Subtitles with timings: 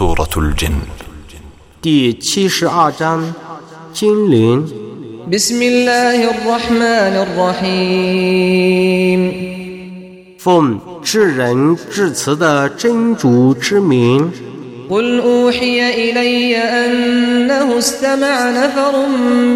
[0.00, 0.72] سورة الجن
[1.82, 3.34] 第七十二章
[3.92, 4.66] 精灵。
[5.30, 9.20] بسم الله الرحمن الرحيم
[10.38, 14.30] 奉至仁至慈的真主之名，
[14.90, 19.06] قل أوحي إلي أنه استمع نفر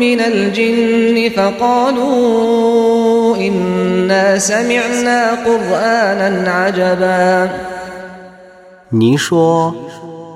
[0.00, 7.50] من الجن فقالوا إنا سمعنا قرآنا عجبا
[8.92, 9.72] 你说，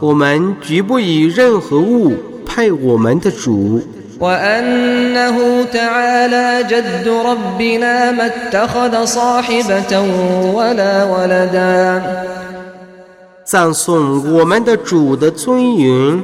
[0.00, 2.14] 我们绝不以任何物
[2.46, 3.82] 配我们的主。
[4.20, 9.92] وأنه تعالى جد ربنا ما اتخذ صاحبة
[10.52, 12.02] ولا ولدا
[13.44, 16.22] 赞颂我们的主的尊严，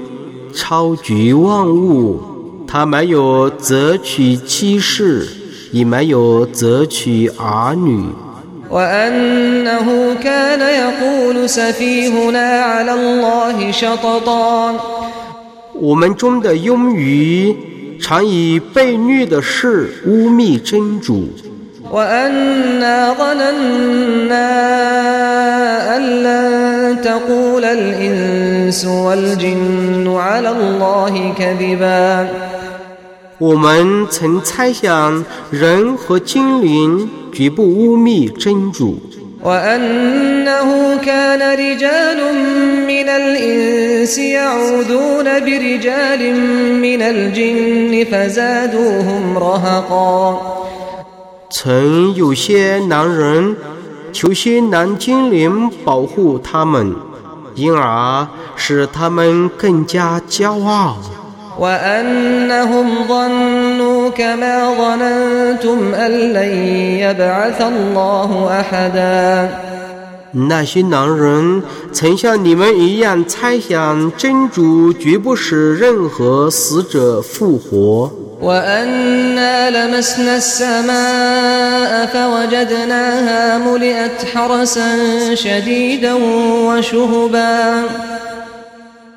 [0.52, 2.20] 超绝万物。
[2.68, 5.26] 他没有择取妻室，
[5.72, 8.04] 也没有择取儿女。
[8.70, 14.74] وأنه كان يقول سفيهنا على الله شططا
[15.78, 17.54] 我们中的庸愚，
[18.00, 21.28] 常以被虐的事污蔑真主。
[21.92, 24.48] وأنا ظننا
[25.96, 32.26] أن لن تقول الإنس والجن على الله كذبا
[33.38, 38.98] 我们曾猜想，人和精灵 绝不污蔑真主。
[39.44, 42.18] وأنه كان رجال
[42.86, 46.20] من الإنس يعوذون برجال
[46.86, 50.38] من الجن فزادوهم رهقا
[51.50, 53.56] 曾有些男人
[54.12, 56.96] 求些男精灵保护他们，
[57.54, 58.26] 因而
[58.56, 60.96] 使他们更加骄傲。
[61.58, 63.59] وأنهم ظنوا
[64.10, 66.52] كما ظننتم أن لن
[67.04, 69.48] يبعث الله أحدا
[70.32, 71.62] 那些男人
[71.92, 78.10] 曾像你们一样猜想，真主绝不使任何死者复活。
[78.42, 86.14] وأنا لمسنا السماء فوجدناها ملئت حرسا شديدا
[86.68, 87.84] وشهبا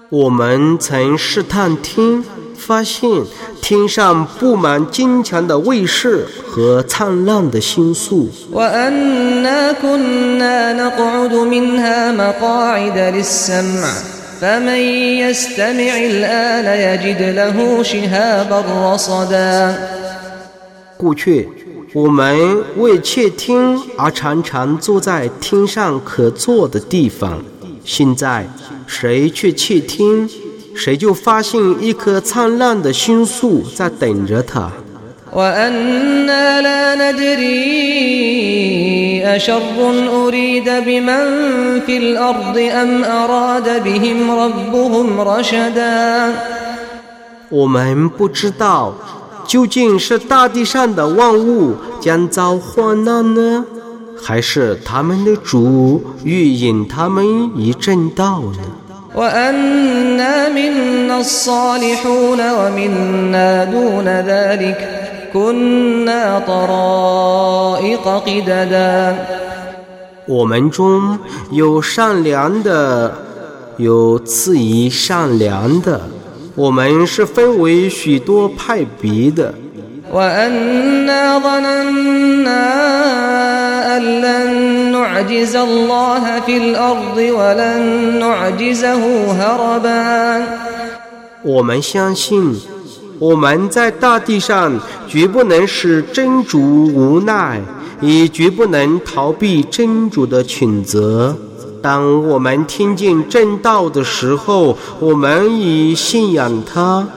[0.10, 2.24] 我们曾试探天，
[2.67, 3.11] 发现
[3.61, 8.31] 天上布满坚强的卫士和灿烂的星宿。
[20.97, 21.47] 过去
[21.93, 27.43] 我们为窃听而常常坐在厅上可坐的地方
[27.85, 28.49] 现在
[28.87, 30.44] 谁去窃听？
[30.75, 34.71] 谁就发现一颗灿烂的星宿在等着他。
[47.51, 48.95] 我们不知道，
[49.47, 53.65] 究竟是大地上的万物将遭患难呢，
[54.21, 58.59] 还是他们的主欲引他们一正道呢？
[59.16, 64.80] وأنا منا الصالحون ومنا دون ذلك
[65.34, 69.16] كنا طرائق قددا
[70.28, 71.18] 我们中
[71.52, 73.12] 有善良的，
[73.78, 76.02] 有次于善良的，
[76.56, 79.54] 我们是分为许多派别的。
[80.14, 82.66] وأنا ظننا
[83.98, 89.04] أن لن نعجز الله في الأرض ولن نعجزه
[89.40, 90.44] هربا
[91.44, 92.56] 我们相信，
[93.18, 97.62] 我们在大地上绝不能使真主无奈，
[98.02, 101.36] 也绝不能逃避真主的谴责。
[101.82, 107.08] 当我们听见正道的时候，我们以信仰他。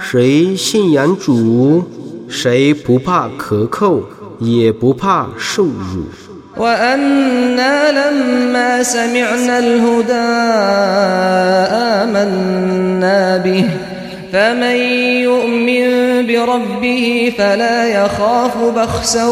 [0.00, 1.84] 谁信仰主，
[2.28, 4.02] 谁不怕克扣，
[4.38, 6.04] 也不怕受辱。
[6.56, 10.28] وأنا لما سمعنا الهدى
[12.02, 13.64] آمنا به
[14.32, 14.76] فمن
[15.28, 15.82] يؤمن
[16.26, 19.26] بربه فلا يخاف بخسا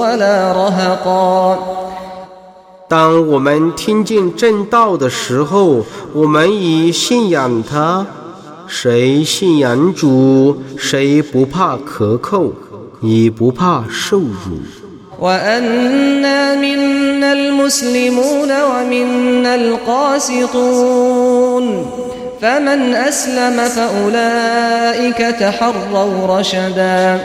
[0.00, 1.58] ولا رهقا
[2.88, 5.82] 当我们听见正道的时候，
[6.12, 8.06] 我们以信仰他。
[8.66, 12.52] 谁信仰主，谁不怕克扣，
[13.00, 14.58] 也不怕受辱。
[15.20, 21.06] وأنا منا المسلمون ومنا القاسطون
[22.40, 27.20] فمن أسلم فأولئك تحروا رشدا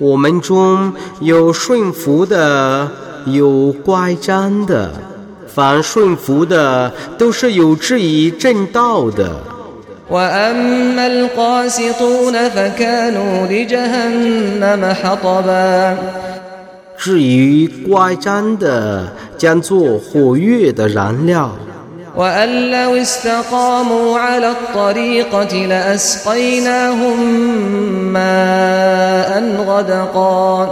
[0.00, 2.88] 我们中有顺服的，
[3.26, 4.92] 有乖张的。
[5.46, 9.28] 凡顺服的，都是有志于正道的。
[10.10, 15.96] وأما القاسطون فكانوا لجهنم حطبا
[16.96, 21.50] 至于乖张的，将做火跃的燃料。
[22.16, 27.18] وأن لو استقاموا على الطريقة لأسقيناهم
[28.12, 29.30] ماء
[29.68, 30.68] غدقا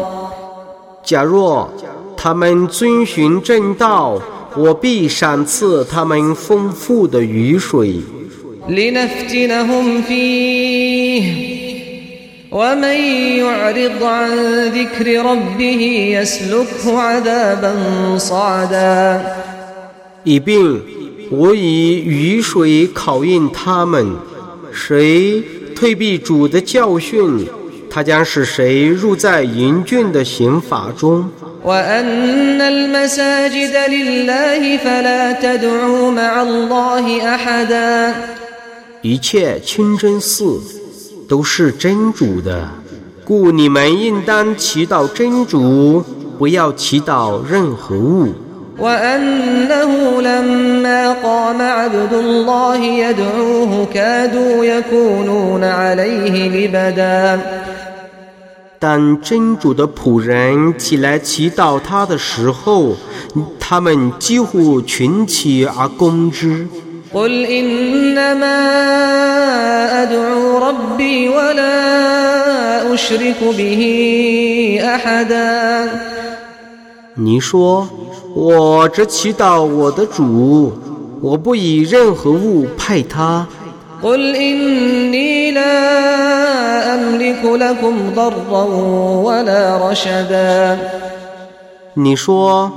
[1.05, 1.71] 假若
[2.17, 4.21] 他们遵循正道，
[4.57, 8.01] 我必赏赐他们丰富的雨水，
[8.69, 11.60] لنفتنهم فيه
[12.51, 12.97] ومن
[13.39, 14.31] يعرض عن
[14.69, 15.83] ذكر ربه
[16.21, 17.75] يسلكه عذابا
[18.19, 19.21] صعدا
[20.25, 20.81] 以便
[21.31, 24.17] 我以雨水考验他们。
[24.73, 25.43] 谁
[25.75, 27.47] 退避主的教训，
[27.91, 31.31] 他将使谁入在严峻的刑罚中。
[31.65, 38.15] وأن المساجد لله فلا تدعوا مع الله أحدا
[39.03, 40.61] 一切清真寺
[41.31, 42.69] 都是真主的，
[43.25, 46.05] 故你们应当祈祷真主，
[46.39, 48.33] 不要祈祷任何物。
[48.79, 57.41] وأنه لما قام عبد الله يدعوه كادوا يكونون عليه لبدا
[58.79, 62.95] 当真主的仆人起来祈祷他的时候，
[63.59, 66.69] 他们几乎群起而攻之。
[67.15, 68.59] قل إنما
[70.03, 73.81] أدعو ربي ولا أشرك به
[74.83, 75.89] أحدا
[77.19, 77.89] 你说，
[78.35, 80.73] 我只祈祷我的主，
[81.23, 83.47] 我不以任何物派他。
[84.03, 88.65] قل إني لا أملك لكم ضرا
[89.25, 90.79] ولا رشدا
[91.95, 92.71] 你说，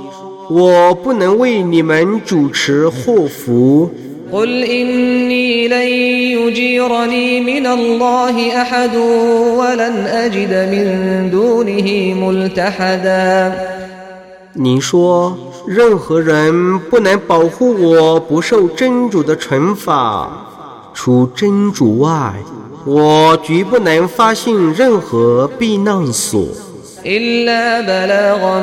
[0.48, 3.90] 我不能为你们主持祸福。
[4.32, 5.88] قل إني لن
[6.38, 8.96] يجيرني من الله أحد
[9.58, 13.52] ولن أجد من دونه ملتحدا
[14.54, 15.36] 你说，
[15.66, 20.28] 任何人不能保护我不受真主的惩罚，
[20.94, 22.32] 除真主外，
[22.84, 26.46] 我绝不能发现任何避难所。
[27.04, 28.60] إلا بلاغا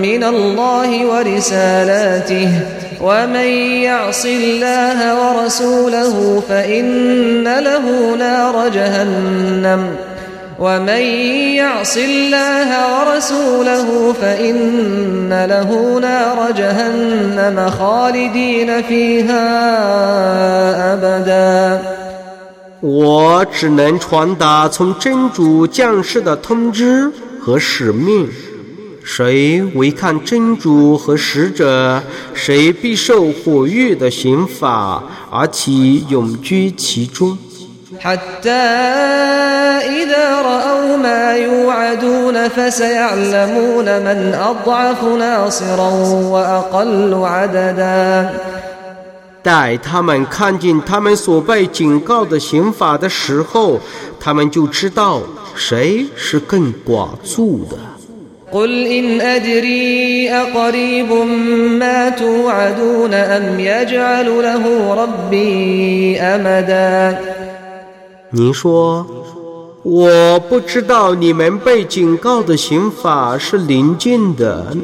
[0.00, 2.48] من الله ورسالاته
[3.00, 3.48] ومن
[3.82, 9.96] يعص الله ورسوله فإن له نار جهنم
[10.58, 11.02] ومن
[11.60, 19.44] يعص الله ورسوله فإن له نار جهنم خالدين فيها
[20.94, 21.80] أبدا
[22.80, 28.28] 我只能传达从真主降世的通知和使命。
[29.11, 31.99] 谁违抗真主和使者，
[32.35, 35.01] 谁必受火狱的刑罚，
[35.31, 35.71] 而且
[36.09, 37.35] 永居其中。
[49.41, 53.79] 待他们看见他们所被警告的刑罚的时候，
[54.19, 55.19] 他们就知道
[55.55, 57.75] 谁是更广助的。
[58.52, 61.12] قل إن أدري أقريب
[61.80, 67.16] ما توعدون أم يجعل له ربي أمدا
[68.30, 69.06] 你说，
[69.82, 74.76] 我不知道你们被警告的刑罚是临近的，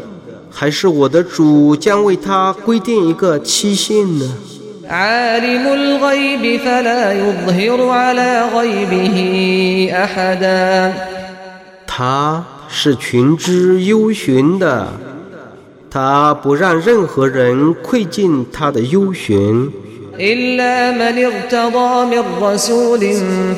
[0.51, 4.25] 还是我的主将为他规定一个期限呢？
[4.89, 9.17] عالم الغيب فلا يظهر على غيبه
[9.93, 10.93] أحدا
[11.87, 12.45] 他
[12.75, 14.89] 是群之幽玄的，
[15.91, 19.71] 他不让任何人窥见他的幽玄。
[20.19, 23.01] إلا من ارتضى من رسول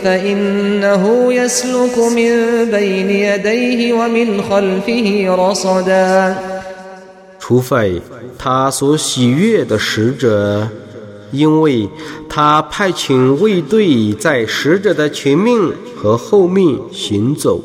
[0.05, 6.37] فإنه يسلك من بين يديه ومن خلفه رصدا
[7.41, 8.00] 除非
[8.38, 10.69] 他所喜悦的使者，
[11.33, 11.88] 因为
[12.29, 15.59] 他派遣卫队在使者的前面
[15.97, 17.61] 和后面行走，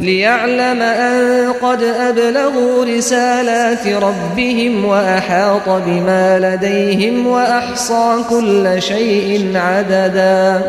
[0.00, 10.62] ليعلم أن قد أبلغوا رسالات ربهم وأحاط بما لديهم وأحصى كل شيء عددا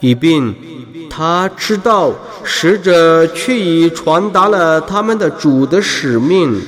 [0.00, 0.54] 以便
[1.08, 2.12] 他知道
[2.44, 6.60] 使者却已传达了他们的主的使命，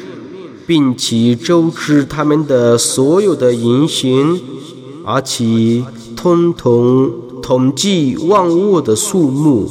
[0.67, 4.41] 并且周知他们的所有的言行，
[5.05, 5.83] 而且
[6.17, 7.11] 通统
[7.43, 9.69] 统计万物的数目。